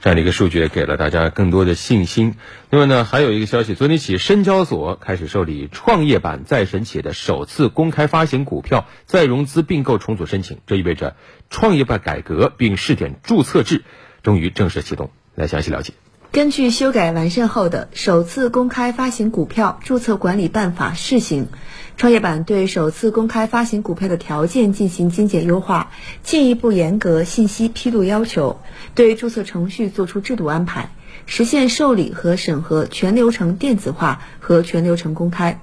[0.00, 2.34] 这样的一个数据，也给了大家更多的信心。
[2.70, 11.16] 另外呢，还有一个消息，昨天起，深交所开始受理创业板再审企业的首次公开发行股票再融资并购重组申请，这意味着
[11.50, 13.82] 创业板改革并试点注册制
[14.22, 15.10] 终于正式启动。
[15.34, 15.92] 来详细了解。
[16.36, 21.46] 根据修改完善后的《首次公开发行股票注册管理办法（试行）》，
[21.96, 25.88] 创业板对首次公开发行股票的条件进行精简优化，
[26.22, 28.60] 进一步严格信息披露要求，
[28.94, 30.90] 对注册程序作出制度安排，
[31.24, 35.58] 实现受理和审核全流程电子化和全流程公开。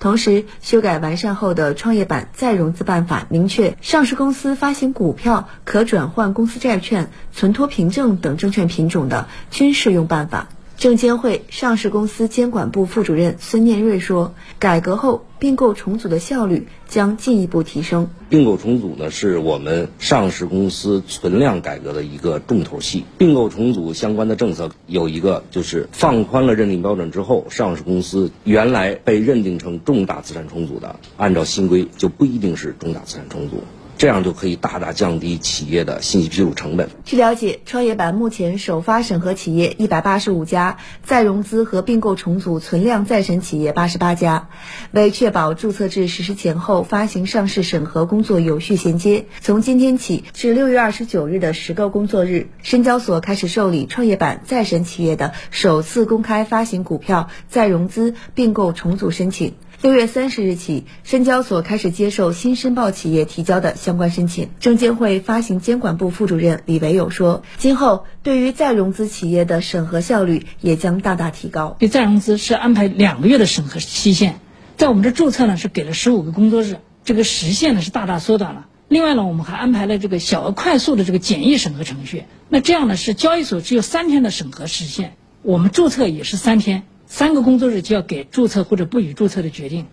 [0.00, 10.48] 同时，修改完善后的创业板再融资办法明确，上市公司发行股票可转换公司债券、存托凭证等证券品种的，均适用办法。
[10.78, 18.08] 证监会上市公司监管部副主任孙念瑞说：“改革后，并购重组的效率将进一步提升。
[18.28, 23.02] 并购重组呢，是我们上市公司存量改革的一个重头戏。
[23.18, 33.56] 并购重组相关的政策有一个，就是放宽了认定标准之后，上市公司原来被认定成重大资产重组的，按照新规就不一定是重大资产重组。”
[33.98, 36.88] 这样就可以大大降低企业的信息披露成本。
[37.04, 44.48] 据了解，创业板目前首发审核企业一百八十五家，再融资和并购重组存量再审企业八十八家。
[44.92, 59.54] 为确保注册制实施前后发行上市审核工作有序衔接，从今天起至六月二十九日的十个工作日，深交所开始受理创业板再审企业的首次公开发行股票再融资并购重组申请。
[59.80, 64.50] 六月三十日起，深交所开始接受新申报企业提交的相关申请。
[64.58, 71.76] 证监会发行监管部副主任李维友说：“今后对于再融资企业的审核效率也将大大提高。
[71.78, 74.40] 对再融资是安排两个月的审核期限，
[74.76, 78.66] 在我们这注册呢是给了十五个工作日，这个时限呢是大大缩短了。
[78.88, 82.24] 另外呢，我们还安排了这个小额快速的这个简易审核程序。
[82.48, 89.86] 那这样呢是交易所只有三天的审核时限，我们注册也是三天。”三个工作日就要给注册或者不予注册的决定。